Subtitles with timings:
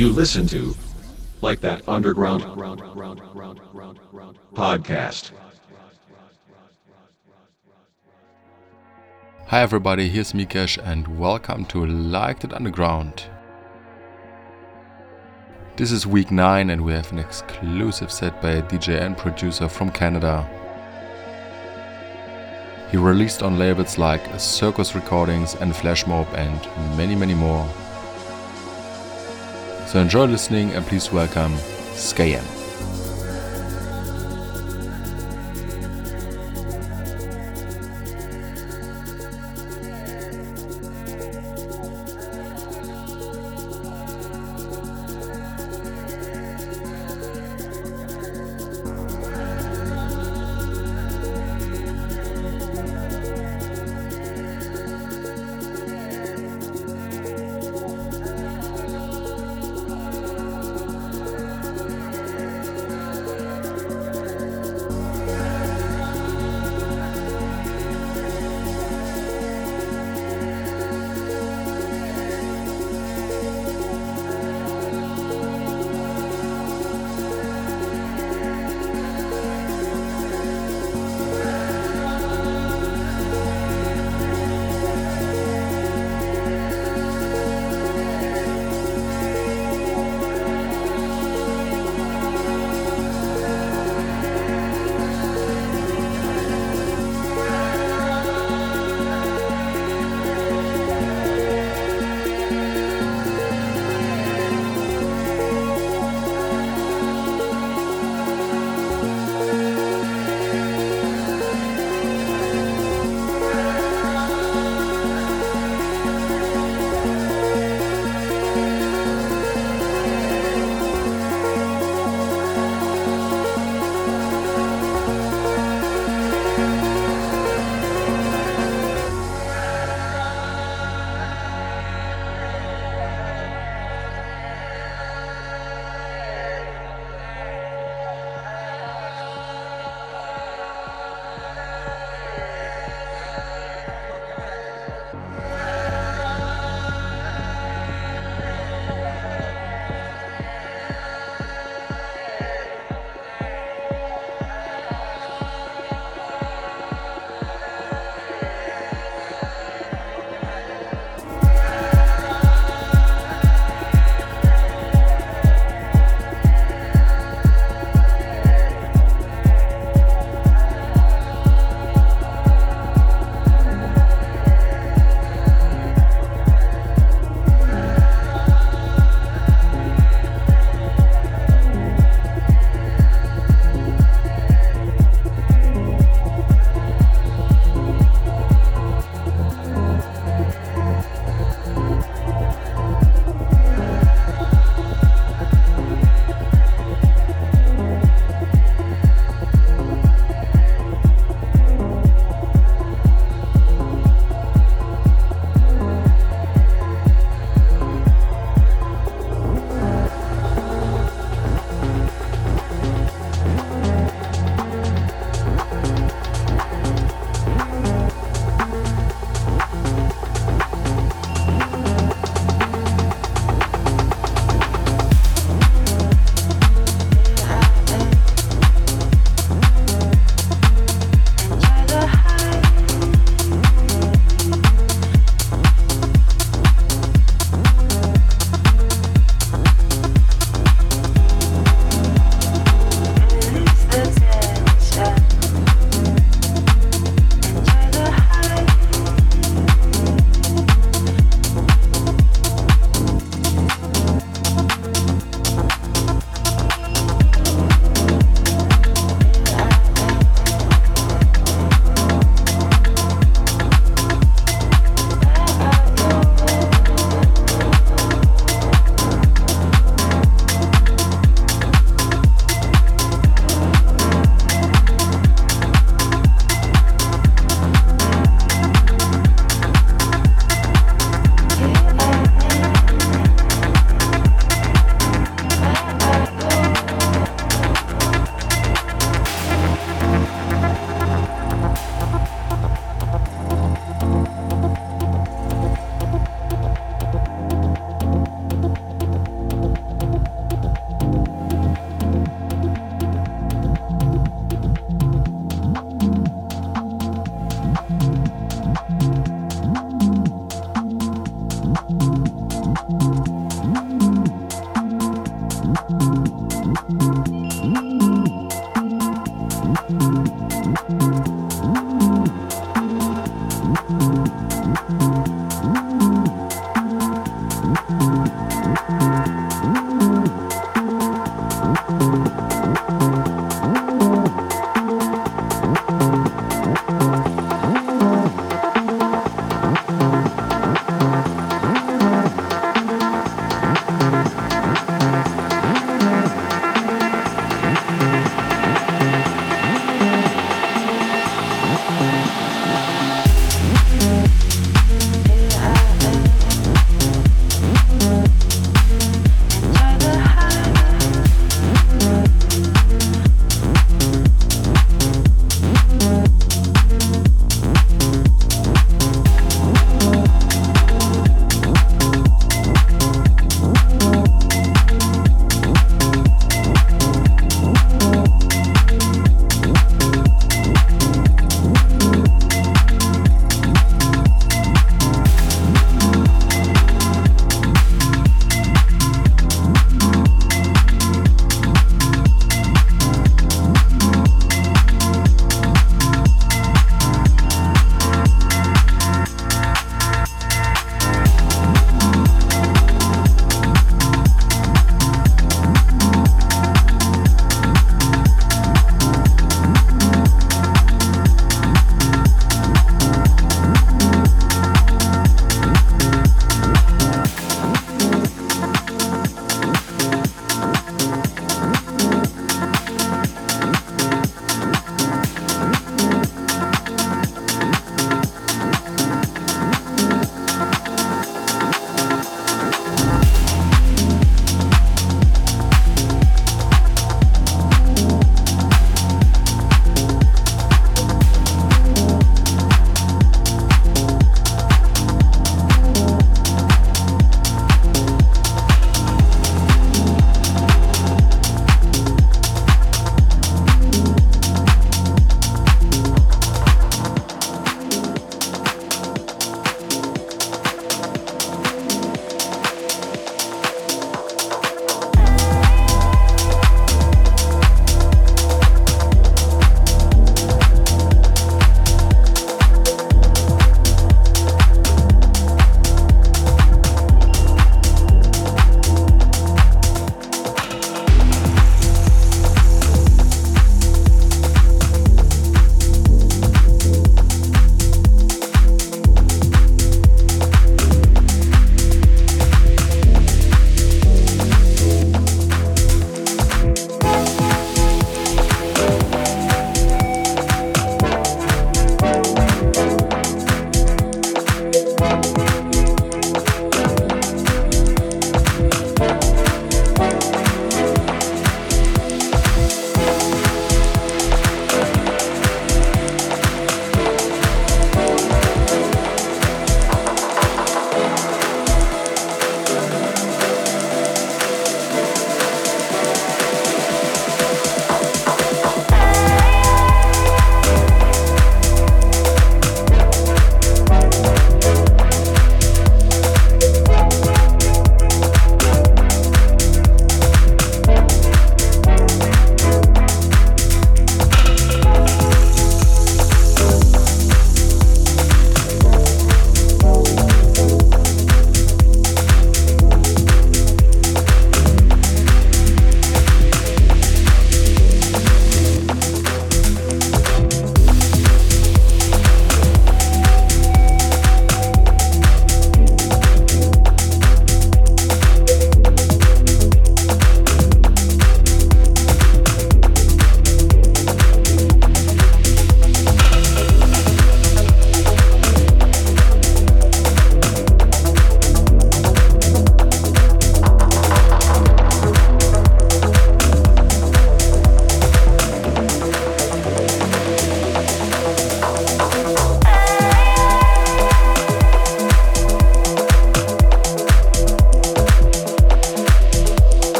[0.00, 0.74] you listen to,
[1.42, 2.42] like that underground
[4.54, 5.30] podcast.
[9.48, 13.24] Hi everybody, here's Mikesh and welcome to Like That Underground.
[15.76, 19.68] This is week 9 and we have an exclusive set by a DJ and producer
[19.68, 20.48] from Canada.
[22.90, 27.68] He released on labels like Circus Recordings and Flashmob and many many more.
[29.90, 31.52] So enjoy listening and please welcome
[31.96, 32.59] Skayen.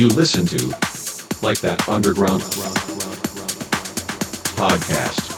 [0.00, 0.56] You listen to
[1.46, 2.40] like that underground
[4.56, 5.28] podcast.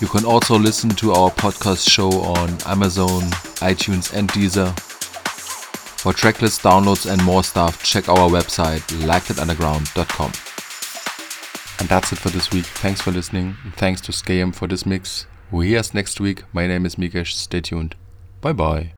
[0.00, 3.22] You can also listen to our podcast show on Amazon,
[3.62, 4.76] iTunes, and Deezer.
[6.00, 10.32] For tracklist downloads and more stuff, check our website likethatunderground.com.
[11.78, 12.64] And that's it for this week.
[12.64, 13.56] Thanks for listening.
[13.76, 15.26] Thanks to Scam for this mix.
[15.52, 16.42] We'll hear us next week.
[16.52, 17.30] My name is Mikesh.
[17.34, 17.94] Stay tuned.
[18.40, 18.92] Bye bye.